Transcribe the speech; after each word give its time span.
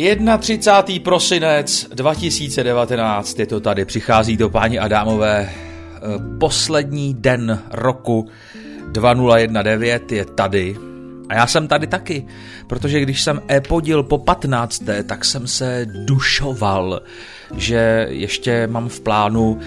31. 0.00 1.00
prosinec 1.02 1.86
2019, 1.94 3.38
je 3.38 3.46
to 3.46 3.60
tady, 3.60 3.84
přichází 3.84 4.36
to 4.36 4.50
paní 4.50 4.78
Adámové, 4.78 5.50
eh, 5.50 6.00
poslední 6.38 7.14
den 7.14 7.62
roku 7.70 8.28
2019 8.92 10.12
je 10.12 10.24
tady. 10.24 10.76
A 11.28 11.34
já 11.34 11.46
jsem 11.46 11.68
tady 11.68 11.86
taky, 11.86 12.26
protože 12.66 13.00
když 13.00 13.22
jsem 13.22 13.42
e-podil 13.50 14.02
po 14.02 14.18
15. 14.18 15.04
tak 15.04 15.24
jsem 15.24 15.46
se 15.46 15.86
dušoval, 15.86 17.02
že 17.56 18.06
ještě 18.10 18.66
mám 18.66 18.88
v 18.88 19.00
plánu 19.00 19.58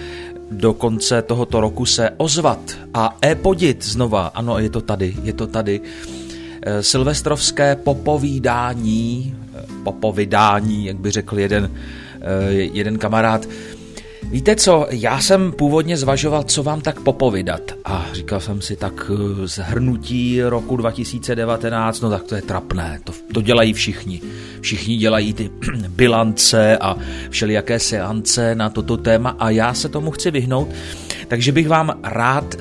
do 0.50 0.74
konce 0.74 1.22
tohoto 1.22 1.60
roku 1.60 1.86
se 1.86 2.10
ozvat 2.16 2.78
a 2.94 3.16
e-podit 3.24 3.84
znova. 3.84 4.26
Ano, 4.34 4.58
je 4.58 4.70
to 4.70 4.80
tady, 4.80 5.14
je 5.22 5.32
to 5.32 5.46
tady. 5.46 5.80
Eh, 6.62 6.82
silvestrovské 6.82 7.76
popovídání 7.76 9.34
popovidání, 9.84 10.86
jak 10.86 10.96
by 10.96 11.10
řekl 11.10 11.38
jeden, 11.38 11.70
eh, 12.20 12.52
jeden 12.52 12.98
kamarád. 12.98 13.48
Víte 14.30 14.56
co, 14.56 14.86
já 14.90 15.20
jsem 15.20 15.52
původně 15.52 15.96
zvažoval, 15.96 16.42
co 16.42 16.62
vám 16.62 16.80
tak 16.80 17.00
popovidat 17.00 17.72
a 17.84 18.06
říkal 18.12 18.40
jsem 18.40 18.60
si, 18.60 18.76
tak 18.76 19.10
eh, 19.10 19.46
zhrnutí 19.46 20.42
roku 20.42 20.76
2019, 20.76 22.00
no 22.00 22.10
tak 22.10 22.22
to 22.22 22.34
je 22.34 22.42
trapné, 22.42 23.00
to, 23.04 23.12
to 23.34 23.40
dělají 23.40 23.72
všichni. 23.72 24.20
Všichni 24.60 24.96
dělají 24.96 25.32
ty 25.32 25.50
bilance 25.88 26.78
a 26.78 26.96
všelijaké 27.30 27.78
seance 27.78 28.54
na 28.54 28.70
toto 28.70 28.96
téma 28.96 29.36
a 29.38 29.50
já 29.50 29.74
se 29.74 29.88
tomu 29.88 30.10
chci 30.10 30.30
vyhnout, 30.30 30.68
takže 31.28 31.52
bych 31.52 31.68
vám 31.68 32.00
rád 32.02 32.54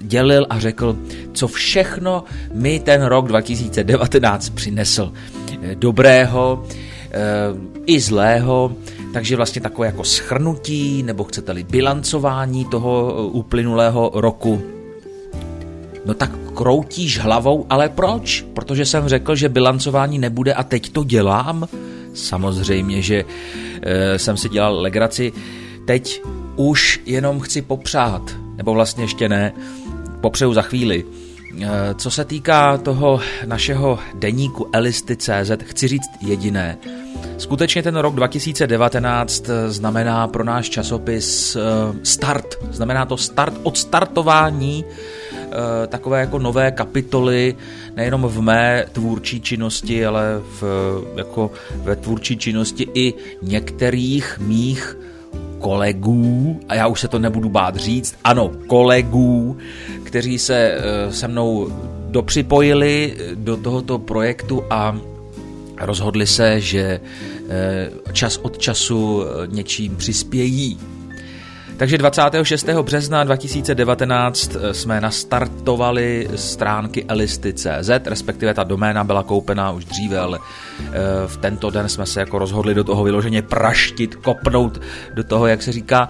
dělil 0.00 0.46
a 0.50 0.58
řekl, 0.58 0.96
co 1.32 1.48
všechno 1.48 2.24
mi 2.54 2.80
ten 2.80 3.02
rok 3.02 3.28
2019 3.28 4.48
přinesl 4.48 5.12
dobrého 5.74 6.64
eh, 6.64 7.18
i 7.86 8.00
zlého, 8.00 8.72
takže 9.12 9.36
vlastně 9.36 9.62
takové 9.62 9.86
jako 9.86 10.04
schrnutí, 10.04 11.02
nebo 11.02 11.24
chcete-li 11.24 11.64
bilancování 11.64 12.64
toho 12.64 13.14
eh, 13.14 13.22
uplynulého 13.22 14.10
roku. 14.14 14.62
No 16.06 16.14
tak 16.14 16.30
kroutíš 16.54 17.18
hlavou, 17.18 17.66
ale 17.70 17.88
proč? 17.88 18.44
Protože 18.54 18.86
jsem 18.86 19.08
řekl, 19.08 19.36
že 19.36 19.48
bilancování 19.48 20.18
nebude 20.18 20.54
a 20.54 20.62
teď 20.62 20.92
to 20.92 21.04
dělám. 21.04 21.68
Samozřejmě, 22.14 23.02
že 23.02 23.24
jsem 24.16 24.36
si 24.36 24.48
dělal 24.48 24.80
legraci. 24.80 25.32
Teď 25.84 26.22
už 26.56 27.00
jenom 27.06 27.40
chci 27.40 27.62
popřát, 27.62 28.36
nebo 28.56 28.74
vlastně 28.74 29.04
ještě 29.04 29.28
ne, 29.28 29.52
popřeju 30.20 30.54
za 30.54 30.62
chvíli. 30.62 31.04
Eh, 31.58 31.94
co 31.94 32.10
se 32.10 32.24
týká 32.24 32.78
toho 32.78 33.20
našeho 33.46 33.98
deníku 34.14 34.66
Elisty.cz, 34.72 35.50
chci 35.64 35.88
říct 35.88 36.10
jediné. 36.20 36.78
Skutečně 37.38 37.82
ten 37.82 37.96
rok 37.96 38.14
2019 38.14 39.48
eh, 39.48 39.70
znamená 39.70 40.28
pro 40.28 40.44
náš 40.44 40.70
časopis 40.70 41.56
eh, 41.56 41.60
start. 42.02 42.54
Znamená 42.70 43.06
to 43.06 43.16
start 43.16 43.54
od 43.62 43.78
startování 43.78 44.84
takové 45.88 46.20
jako 46.20 46.38
nové 46.38 46.70
kapitoly, 46.70 47.56
nejenom 47.96 48.22
v 48.22 48.40
mé 48.40 48.84
tvůrčí 48.92 49.40
činnosti, 49.40 50.06
ale 50.06 50.40
v, 50.60 50.62
jako 51.16 51.50
ve 51.74 51.96
tvůrčí 51.96 52.36
činnosti 52.36 52.88
i 52.94 53.14
některých 53.42 54.38
mých 54.38 54.96
kolegů, 55.60 56.60
a 56.68 56.74
já 56.74 56.86
už 56.86 57.00
se 57.00 57.08
to 57.08 57.18
nebudu 57.18 57.48
bát 57.48 57.76
říct, 57.76 58.16
ano, 58.24 58.50
kolegů, 58.66 59.58
kteří 60.02 60.38
se 60.38 60.56
eh, 60.56 61.12
se 61.12 61.28
mnou 61.28 61.68
dopřipojili 62.08 63.16
do 63.34 63.56
tohoto 63.56 63.98
projektu 63.98 64.62
a 64.70 64.98
rozhodli 65.80 66.26
se, 66.26 66.60
že 66.60 67.00
eh, 67.48 67.90
čas 68.12 68.36
od 68.42 68.58
času 68.58 69.22
eh, 69.22 69.46
něčím 69.46 69.96
přispějí. 69.96 70.78
Takže 71.80 71.98
26. 71.98 72.68
března 72.82 73.24
2019 73.24 74.56
jsme 74.72 75.00
nastartovali 75.00 76.28
stránky 76.36 77.04
elisty.cz, 77.08 77.90
respektive 78.04 78.54
ta 78.54 78.64
doména 78.64 79.04
byla 79.04 79.22
koupená 79.22 79.70
už 79.70 79.84
dříve, 79.84 80.18
ale 80.18 80.38
v 81.26 81.36
tento 81.36 81.70
den 81.70 81.88
jsme 81.88 82.06
se 82.06 82.20
jako 82.20 82.38
rozhodli 82.38 82.74
do 82.74 82.84
toho 82.84 83.04
vyloženě 83.04 83.42
praštit, 83.42 84.14
kopnout 84.14 84.80
do 85.14 85.24
toho, 85.24 85.46
jak 85.46 85.62
se 85.62 85.72
říká, 85.72 86.08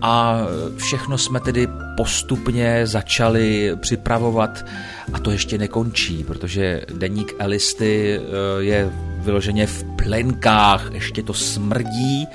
a 0.00 0.40
všechno 0.76 1.18
jsme 1.18 1.40
tedy 1.40 1.68
postupně 1.96 2.86
začali 2.86 3.76
připravovat 3.80 4.64
a 5.12 5.18
to 5.18 5.30
ještě 5.30 5.58
nekončí, 5.58 6.24
protože 6.24 6.82
deník 6.94 7.34
Elisty 7.38 8.20
eh, 8.20 8.62
je 8.62 8.90
vyloženě 9.18 9.66
v 9.66 9.84
plenkách, 9.84 10.90
ještě 10.92 11.22
to 11.22 11.34
smrdí, 11.34 12.28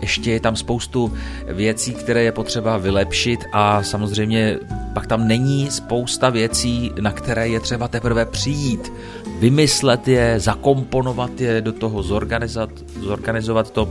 ještě 0.00 0.30
je 0.30 0.40
tam 0.40 0.56
spoustu 0.56 1.12
věcí, 1.46 1.94
které 1.94 2.22
je 2.22 2.32
potřeba 2.32 2.76
vylepšit 2.76 3.44
a 3.52 3.82
samozřejmě 3.82 4.58
pak 4.94 5.06
tam 5.06 5.28
není 5.28 5.70
spousta 5.70 6.30
věcí, 6.30 6.92
na 7.00 7.12
které 7.12 7.48
je 7.48 7.60
třeba 7.60 7.88
teprve 7.88 8.26
přijít, 8.26 8.92
vymyslet 9.40 10.08
je, 10.08 10.40
zakomponovat 10.40 11.40
je 11.40 11.60
do 11.60 11.72
toho, 11.72 12.02
zorganizovat, 12.02 12.70
zorganizovat 13.00 13.70
to 13.70 13.88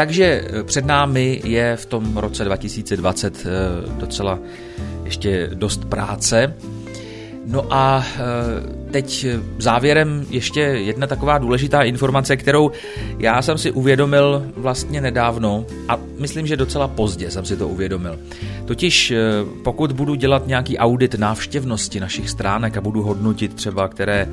takže 0.00 0.24
eh, 0.24 0.62
před 0.62 0.86
námi 0.86 1.40
je 1.44 1.76
v 1.76 1.86
tom 1.86 2.16
roce 2.16 2.44
2020 2.44 3.46
eh, 3.46 3.50
docela 4.00 4.38
ještě 5.04 5.50
dost 5.54 5.84
práce. 5.84 6.54
No 7.46 7.66
a 7.70 8.04
eh, 8.04 8.20
teď 8.90 9.26
závěrem 9.58 10.26
ještě 10.30 10.60
jedna 10.60 11.06
taková 11.06 11.38
důležitá 11.38 11.82
informace, 11.82 12.36
kterou 12.36 12.70
já 13.18 13.42
jsem 13.42 13.58
si 13.58 13.70
uvědomil 13.70 14.46
vlastně 14.56 15.00
nedávno 15.00 15.64
a 15.88 15.98
myslím, 16.18 16.46
že 16.46 16.56
docela 16.56 16.88
pozdě 16.88 17.30
jsem 17.30 17.44
si 17.44 17.56
to 17.56 17.68
uvědomil. 17.68 18.18
Totiž 18.64 19.12
pokud 19.64 19.92
budu 19.92 20.14
dělat 20.14 20.46
nějaký 20.46 20.78
audit 20.78 21.14
návštěvnosti 21.14 22.00
našich 22.00 22.30
stránek 22.30 22.76
a 22.76 22.80
budu 22.80 23.02
hodnotit 23.02 23.54
třeba, 23.54 23.88
které 23.88 24.28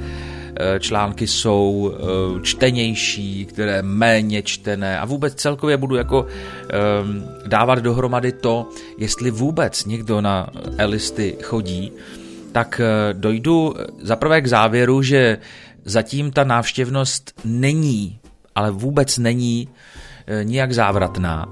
Eh, 0.59 0.79
články 0.79 1.28
jsou 1.28 1.94
eh, 1.94 2.41
čtenější, 2.41 3.45
které 3.45 3.81
méně 3.81 4.41
čtené 4.41 5.00
a 5.00 5.06
vůbec 5.06 5.35
celkově 5.35 5.78
budu 5.78 5.95
jako 5.95 6.25
dávat 7.47 7.79
dohromady 7.79 8.31
to, 8.31 8.69
jestli 8.97 9.31
vůbec 9.31 9.85
někdo 9.85 10.22
na 10.22 10.50
e-listy 10.78 11.38
chodí, 11.44 11.91
tak 12.57 12.81
eh, 12.81 13.13
dojdu 13.13 13.73
zaprvé 14.01 14.41
k 14.41 14.47
závěru, 14.47 15.01
že 15.01 15.38
zatím 15.85 16.31
ta 16.31 16.44
návštěvnost 16.44 17.41
není, 17.45 18.19
ale 18.56 18.72
vůbec 18.72 19.18
není 19.18 19.69
nijak 20.44 20.73
závratná. 20.73 21.45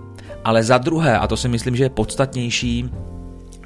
Ale 0.44 0.64
za 0.64 0.78
druhé, 0.78 1.18
a 1.18 1.28
to 1.28 1.38
si 1.38 1.48
myslím, 1.48 1.76
že 1.76 1.84
je 1.84 1.90
podstatnější, 1.90 2.90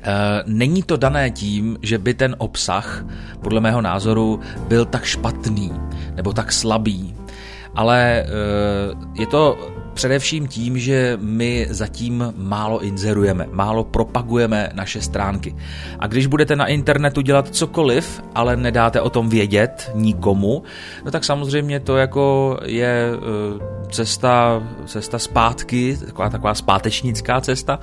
Eh, 0.03 0.43
není 0.45 0.83
to 0.83 0.97
dané 0.97 1.31
tím, 1.31 1.77
že 1.81 1.97
by 1.97 2.13
ten 2.13 2.35
obsah, 2.37 3.05
podle 3.41 3.61
mého 3.61 3.81
názoru, 3.81 4.39
byl 4.67 4.85
tak 4.85 5.03
špatný 5.03 5.71
nebo 6.15 6.33
tak 6.33 6.51
slabý, 6.51 7.15
ale 7.75 8.23
eh, 8.23 8.27
je 9.19 9.27
to 9.27 9.57
především 9.93 10.47
tím, 10.47 10.79
že 10.79 11.17
my 11.21 11.67
zatím 11.69 12.33
málo 12.37 12.79
inzerujeme, 12.79 13.47
málo 13.51 13.83
propagujeme 13.83 14.69
naše 14.73 15.01
stránky. 15.01 15.55
A 15.99 16.07
když 16.07 16.27
budete 16.27 16.55
na 16.55 16.67
internetu 16.67 17.21
dělat 17.21 17.55
cokoliv, 17.55 18.21
ale 18.35 18.55
nedáte 18.55 19.01
o 19.01 19.09
tom 19.09 19.29
vědět 19.29 19.91
nikomu, 19.95 20.63
no 21.05 21.11
tak 21.11 21.23
samozřejmě 21.23 21.79
to 21.79 21.97
jako 21.97 22.57
je 22.65 23.11
eh, 23.13 23.87
cesta, 23.91 24.63
cesta 24.85 25.19
zpátky, 25.19 25.97
taková, 26.05 26.29
taková 26.29 26.53
zpátečnická 26.53 27.41
cesta, 27.41 27.79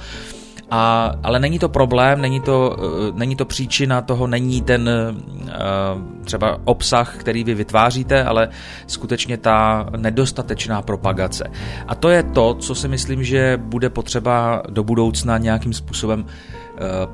a, 0.70 1.14
ale 1.22 1.40
není 1.40 1.58
to 1.58 1.68
problém, 1.68 2.20
není 2.20 2.40
to, 2.40 2.76
uh, 2.78 3.18
není 3.18 3.36
to 3.36 3.44
příčina 3.44 4.00
toho, 4.00 4.26
není 4.26 4.62
ten 4.62 4.90
uh, 4.90 6.24
třeba 6.24 6.58
obsah, 6.64 7.16
který 7.16 7.44
vy 7.44 7.54
vytváříte, 7.54 8.24
ale 8.24 8.48
skutečně 8.86 9.36
ta 9.36 9.86
nedostatečná 9.96 10.82
propagace. 10.82 11.50
A 11.86 11.94
to 11.94 12.08
je 12.08 12.22
to, 12.22 12.54
co 12.54 12.74
si 12.74 12.88
myslím, 12.88 13.24
že 13.24 13.58
bude 13.62 13.90
potřeba 13.90 14.62
do 14.68 14.84
budoucna 14.84 15.38
nějakým 15.38 15.72
způsobem 15.72 16.20
uh, 16.20 16.26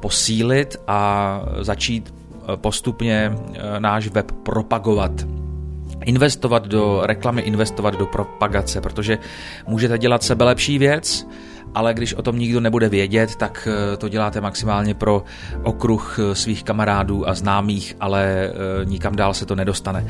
posílit 0.00 0.76
a 0.86 1.40
začít 1.60 2.14
postupně 2.56 3.32
náš 3.78 4.08
web 4.08 4.32
propagovat 4.32 5.12
investovat 6.04 6.66
do 6.66 7.00
reklamy, 7.04 7.42
investovat 7.42 7.94
do 7.98 8.06
propagace, 8.06 8.80
protože 8.80 9.18
můžete 9.66 9.98
dělat 9.98 10.22
sebe 10.22 10.44
lepší 10.44 10.78
věc, 10.78 11.26
ale 11.74 11.94
když 11.94 12.14
o 12.14 12.22
tom 12.22 12.38
nikdo 12.38 12.60
nebude 12.60 12.88
vědět, 12.88 13.36
tak 13.36 13.68
eh, 13.70 13.96
to 13.96 14.08
děláte 14.08 14.40
maximálně 14.40 14.94
pro 14.94 15.24
okruh 15.62 16.18
eh, 16.18 16.34
svých 16.34 16.64
kamarádů 16.64 17.28
a 17.28 17.34
známých, 17.34 17.96
ale 18.00 18.24
eh, 18.24 18.84
nikam 18.84 19.16
dál 19.16 19.34
se 19.34 19.46
to 19.46 19.54
nedostane. 19.54 20.06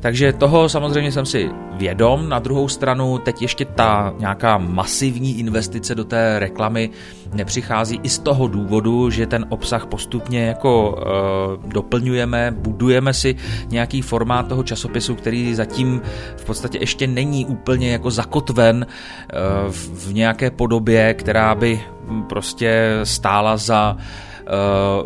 Takže 0.00 0.32
toho 0.32 0.68
samozřejmě 0.68 1.12
jsem 1.12 1.26
si 1.26 1.50
vědom. 1.72 2.28
Na 2.28 2.38
druhou 2.38 2.68
stranu 2.68 3.18
teď 3.18 3.42
ještě 3.42 3.64
ta 3.64 4.14
nějaká 4.18 4.58
masivní 4.58 5.38
investice 5.38 5.94
do 5.94 6.04
té 6.04 6.38
reklamy 6.38 6.90
nepřichází 7.34 8.00
i 8.02 8.08
z 8.08 8.18
toho 8.18 8.48
důvodu, 8.48 9.10
že 9.10 9.26
ten 9.26 9.46
obsah 9.48 9.86
postupně 9.86 10.46
jako 10.46 10.90
uh, 10.90 11.70
doplňujeme, 11.70 12.54
budujeme 12.58 13.14
si 13.14 13.36
nějaký 13.68 14.02
formát 14.02 14.48
toho 14.48 14.62
časopisu, 14.62 15.14
který 15.14 15.54
zatím 15.54 16.00
v 16.36 16.44
podstatě 16.44 16.78
ještě 16.80 17.06
není 17.06 17.46
úplně 17.46 17.92
jako 17.92 18.10
zakotven 18.10 18.86
uh, 18.86 19.72
v 19.72 20.12
nějaké 20.14 20.50
podobě, 20.50 21.14
která 21.14 21.54
by 21.54 21.80
prostě 22.28 23.00
stála 23.04 23.56
za 23.56 23.96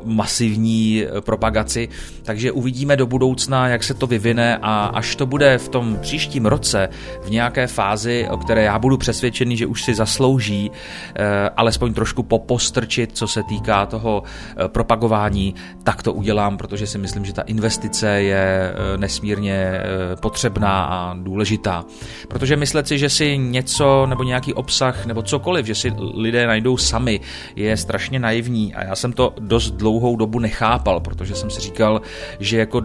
masivní 0.05 1.05
propagaci, 1.21 1.89
takže 2.23 2.53
uvidíme 2.53 2.97
do 2.97 3.07
budoucna, 3.07 3.69
jak 3.69 3.85
se 3.85 3.95
to 3.95 4.07
vyvine 4.07 4.59
a 4.63 4.85
až 4.85 5.17
to 5.17 5.27
bude 5.27 5.59
v 5.59 5.69
tom 5.69 5.99
příštím 6.01 6.47
roce 6.47 6.89
v 7.23 7.31
nějaké 7.31 7.67
fázi, 7.67 8.29
o 8.31 8.37
které 8.37 8.63
já 8.63 8.79
budu 8.79 8.97
přesvědčený, 8.97 9.57
že 9.57 9.67
už 9.67 9.83
si 9.83 9.95
zaslouží 9.95 10.71
eh, 10.71 11.51
alespoň 11.57 11.95
trošku 11.95 12.23
popostrčit, 12.23 13.11
co 13.17 13.27
se 13.27 13.43
týká 13.43 13.87
toho 13.87 14.23
eh, 14.25 14.69
propagování, 14.69 15.55
tak 15.83 16.03
to 16.03 16.13
udělám, 16.13 16.57
protože 16.57 16.87
si 16.87 16.99
myslím, 16.99 17.25
že 17.25 17.33
ta 17.33 17.43
investice 17.43 18.09
je 18.09 18.75
nesmírně 18.97 19.81
potřebná 20.21 20.85
a 20.85 21.15
důležitá. 21.15 21.85
Protože 22.29 22.57
myslet 22.57 22.89
si, 22.89 22.99
že 22.99 23.11
si 23.11 23.39
něco 23.39 24.07
nebo 24.07 24.23
nějaký 24.23 24.55
obsah 24.55 25.07
nebo 25.07 25.23
cokoliv, 25.23 25.67
že 25.67 25.75
si 25.75 25.93
lidé 26.15 26.47
najdou 26.47 26.77
sami, 26.77 27.21
je 27.57 27.77
strašně 27.77 28.19
naivní 28.19 28.75
a 28.75 28.85
já 28.85 28.97
jsem 28.97 29.13
to 29.13 29.34
dost 29.39 29.71
dlouhou 29.71 30.17
dobu 30.17 30.39
nechápal, 30.39 31.01
protože 31.01 31.35
jsem 31.35 31.51
si 31.51 31.61
říkal, 31.61 32.01
že 32.41 32.59
jako 32.59 32.81
e, 32.81 32.85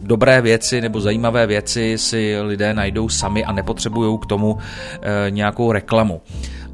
dobré 0.00 0.40
věci 0.40 0.80
nebo 0.80 1.00
zajímavé 1.00 1.46
věci 1.46 1.98
si 1.98 2.40
lidé 2.40 2.74
najdou 2.74 3.08
sami 3.08 3.44
a 3.44 3.52
nepotřebují 3.52 4.18
k 4.18 4.26
tomu 4.26 4.58
e, 5.02 5.30
nějakou 5.30 5.72
reklamu. 5.72 6.20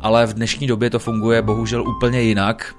Ale 0.00 0.26
v 0.26 0.32
dnešní 0.32 0.66
době 0.66 0.90
to 0.90 0.98
funguje 0.98 1.42
bohužel 1.42 1.88
úplně 1.88 2.20
jinak 2.20 2.74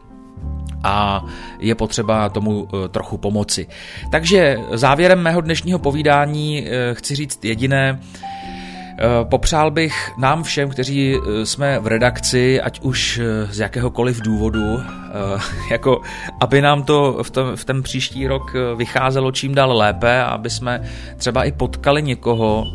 a 0.84 1.26
je 1.60 1.76
potřeba 1.76 2.30
tomu 2.30 2.68
e, 2.68 2.88
trochu 2.90 3.18
pomoci. 3.18 3.68
Takže 4.12 4.60
závěrem 4.74 5.20
mého 5.20 5.42
dnešního 5.42 5.80
povídání 5.80 6.68
chci 6.94 7.16
říct 7.16 7.46
jediné, 7.46 8.00
Eh, 8.00 8.45
popřál 9.24 9.72
bych 9.72 10.12
nám 10.18 10.44
všem, 10.44 10.70
kteří 10.70 11.16
eh, 11.16 11.46
jsme 11.46 11.80
v 11.80 11.88
redakci, 11.88 12.62
ať 12.62 12.80
už 12.80 13.20
eh, 13.24 13.54
z 13.54 13.60
jakéhokoliv 13.60 14.22
důvodu, 14.22 14.82
jako 15.72 16.02
aby 16.40 16.62
nám 16.62 16.84
to 16.84 17.24
v, 17.24 17.32
tom, 17.32 17.56
v 17.56 17.66
ten 17.66 17.84
příští 17.84 18.28
rok 18.28 18.54
vycházelo 18.76 19.32
čím 19.32 19.56
dál 19.56 19.78
lépe, 19.78 20.24
aby 20.24 20.50
jsme 20.50 20.82
třeba 21.18 21.44
i 21.44 21.52
potkali 21.52 22.04
někoho, 22.04 22.66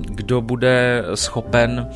kdo 0.00 0.40
bude 0.40 1.04
schopen 1.14 1.88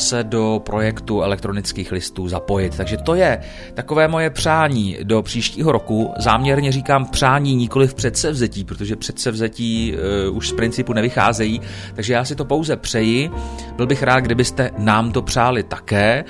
se 0.00 0.24
do 0.24 0.62
projektu 0.64 1.22
elektronických 1.22 1.92
listů 1.92 2.28
zapojit. 2.28 2.76
Takže 2.76 2.96
to 2.96 3.14
je 3.14 3.40
takové 3.74 4.08
moje 4.08 4.30
přání 4.30 4.96
do 5.02 5.22
příštího 5.22 5.72
roku. 5.72 6.12
Záměrně 6.18 6.72
říkám 6.72 7.06
přání 7.06 7.54
nikoli 7.54 7.88
v 7.88 7.94
předsevzetí, 7.94 8.64
protože 8.64 8.96
předsevzetí 8.96 9.94
uh, 10.28 10.36
už 10.36 10.48
z 10.48 10.52
principu 10.52 10.92
nevycházejí, 10.92 11.60
takže 11.94 12.12
já 12.12 12.24
si 12.24 12.34
to 12.36 12.44
pouze 12.44 12.76
přeji. 12.76 13.30
Byl 13.76 13.86
bych 13.86 14.02
rád, 14.02 14.20
kdybyste 14.20 14.70
nám 14.78 15.12
to 15.12 15.22
přáli 15.22 15.62
také. 15.62 16.24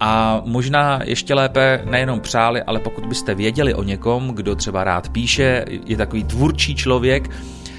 A 0.00 0.42
možná 0.44 1.00
ještě 1.04 1.34
lépe 1.34 1.82
nejenom 1.90 2.20
přáli, 2.20 2.62
ale 2.62 2.80
pokud 2.80 3.06
byste 3.06 3.34
věděli 3.34 3.74
o 3.74 3.82
někom, 3.82 4.30
kdo 4.34 4.54
třeba 4.54 4.84
rád 4.84 5.08
píše, 5.08 5.64
je 5.86 5.96
takový 5.96 6.24
tvůrčí 6.24 6.74
člověk, 6.74 7.30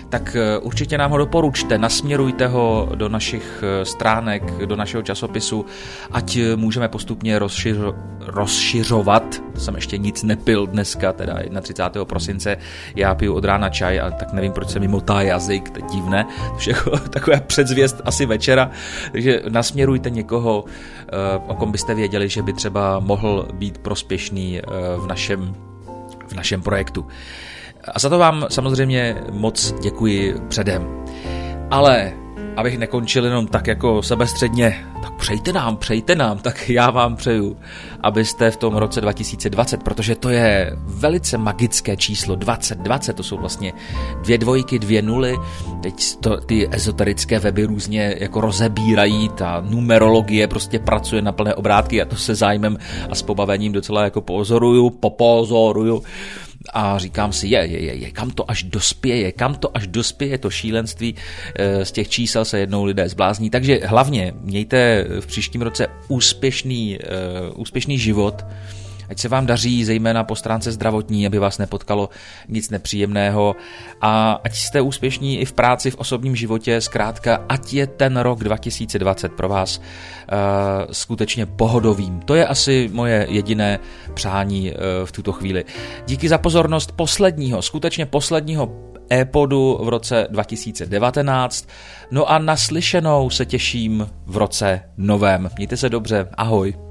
tak 0.09 0.35
eh, 0.35 0.57
určitě 0.57 0.97
nám 0.97 1.11
ho 1.11 1.17
doporučte, 1.17 1.77
nasměrujte 1.77 2.47
ho 2.47 2.89
do 2.95 3.09
našich 3.09 3.63
eh, 3.63 3.85
stránek, 3.85 4.65
do 4.65 4.75
našeho 4.75 5.03
časopisu, 5.03 5.65
ať 6.11 6.35
eh, 6.35 6.55
můžeme 6.55 6.87
postupně 6.87 7.39
rozšiřo, 7.39 7.95
rozšiřovat. 8.19 9.41
Jsem 9.55 9.75
ještě 9.75 9.97
nic 9.97 10.23
nepil 10.23 10.67
dneska, 10.67 11.13
teda 11.13 11.37
31. 11.61 12.05
prosince, 12.05 12.57
já 12.95 13.15
piju 13.15 13.33
od 13.33 13.45
rána 13.45 13.69
čaj 13.69 13.99
a 13.99 14.11
tak 14.11 14.33
nevím, 14.33 14.51
proč 14.51 14.69
se 14.69 14.79
mi 14.79 14.87
motá 14.87 15.21
jazyk, 15.21 15.69
to 15.69 15.79
je 15.79 15.85
divné, 15.91 16.25
je 16.67 16.73
jako 16.73 16.97
taková 17.09 17.39
předzvěst 17.39 18.01
asi 18.05 18.25
večera, 18.25 18.71
takže 19.11 19.41
nasměrujte 19.49 20.09
někoho, 20.09 20.65
o 21.47 21.55
kom 21.55 21.71
byste 21.71 21.95
věděli, 21.95 22.29
že 22.29 22.41
by 22.41 22.53
třeba 22.53 22.99
mohl 22.99 23.47
být 23.53 23.77
prospěšný 23.77 24.61
v 24.97 25.07
našem, 25.07 25.55
v 26.27 26.33
našem 26.33 26.61
projektu. 26.61 27.07
A 27.93 27.99
za 27.99 28.09
to 28.09 28.19
vám 28.19 28.45
samozřejmě 28.49 29.15
moc 29.31 29.73
děkuji 29.81 30.35
předem. 30.49 31.05
Ale 31.71 32.13
abych 32.59 32.77
nekončil 32.77 33.25
jenom 33.25 33.47
tak 33.47 33.67
jako 33.67 34.03
sebestředně, 34.03 34.85
tak 35.01 35.13
přejte 35.13 35.53
nám, 35.53 35.77
přejte 35.77 36.15
nám, 36.15 36.37
tak 36.37 36.69
já 36.69 36.91
vám 36.91 37.15
přeju, 37.15 37.57
abyste 38.01 38.51
v 38.51 38.57
tom 38.57 38.75
roce 38.75 39.01
2020, 39.01 39.83
protože 39.83 40.15
to 40.15 40.29
je 40.29 40.71
velice 40.75 41.37
magické 41.37 41.97
číslo, 41.97 42.35
2020, 42.35 43.13
to 43.13 43.23
jsou 43.23 43.37
vlastně 43.37 43.73
dvě 44.23 44.37
dvojky, 44.37 44.79
dvě 44.79 45.01
nuly, 45.01 45.37
teď 45.83 46.15
to, 46.15 46.37
ty 46.37 46.67
ezoterické 46.71 47.39
weby 47.39 47.65
různě 47.65 48.15
jako 48.19 48.41
rozebírají, 48.41 49.29
ta 49.29 49.63
numerologie 49.69 50.47
prostě 50.47 50.79
pracuje 50.79 51.21
na 51.21 51.31
plné 51.31 51.55
obrátky 51.55 52.01
a 52.01 52.05
to 52.05 52.15
se 52.15 52.35
zájmem 52.35 52.77
a 53.09 53.15
s 53.15 53.21
pobavením 53.21 53.71
docela 53.71 54.03
jako 54.03 54.21
pozoruju, 54.21 54.89
popozoruju 54.89 56.03
a 56.73 56.97
říkám 56.97 57.33
si, 57.33 57.47
je, 57.47 57.59
je, 57.59 57.95
je, 57.95 58.11
kam 58.11 58.31
to 58.31 58.51
až 58.51 58.63
dospěje, 58.63 59.31
kam 59.31 59.55
to 59.55 59.77
až 59.77 59.87
dospěje 59.87 60.37
to 60.37 60.49
šílenství, 60.49 61.15
eh, 61.55 61.85
z 61.85 61.91
těch 61.91 62.09
čísel 62.09 62.45
se 62.45 62.59
jednou 62.59 62.83
lidé 62.83 63.09
zblázní, 63.09 63.49
takže 63.49 63.79
hlavně 63.85 64.33
mějte 64.41 65.05
v 65.19 65.27
příštím 65.27 65.61
roce 65.61 65.87
úspěšný, 66.07 66.97
eh, 66.97 67.07
úspěšný 67.55 67.99
život, 67.99 68.45
ať 69.09 69.19
se 69.19 69.27
vám 69.27 69.45
daří, 69.45 69.85
zejména 69.85 70.23
po 70.23 70.35
stránce 70.35 70.71
zdravotní, 70.71 71.27
aby 71.27 71.39
vás 71.39 71.57
nepotkalo 71.57 72.09
nic 72.47 72.69
nepříjemného 72.69 73.55
a 74.01 74.39
ať 74.43 74.55
jste 74.55 74.81
úspěšní 74.81 75.39
i 75.39 75.45
v 75.45 75.53
práci, 75.53 75.91
v 75.91 75.95
osobním 75.95 76.35
životě, 76.35 76.81
zkrátka, 76.81 77.45
ať 77.49 77.73
je 77.73 77.87
ten 77.87 78.17
rok 78.17 78.43
2020 78.43 79.31
pro 79.31 79.49
vás 79.49 79.77
uh, 79.77 79.83
skutečně 80.91 81.45
pohodovým. 81.45 82.19
To 82.19 82.35
je 82.35 82.47
asi 82.47 82.89
moje 82.93 83.27
jediné 83.29 83.79
přání 84.13 84.71
uh, 84.71 84.77
v 85.05 85.11
tuto 85.11 85.31
chvíli. 85.31 85.65
Díky 86.07 86.29
za 86.29 86.37
pozornost 86.37 86.91
posledního, 86.91 87.61
skutečně 87.61 88.05
posledního 88.05 88.89
e-podu 89.11 89.79
v 89.83 89.89
roce 89.89 90.27
2019. 90.29 91.67
No 92.11 92.31
a 92.31 92.39
naslyšenou 92.39 93.29
se 93.29 93.45
těším 93.45 94.09
v 94.25 94.37
roce 94.37 94.81
novém. 94.97 95.49
Mějte 95.57 95.77
se 95.77 95.89
dobře, 95.89 96.27
ahoj. 96.37 96.88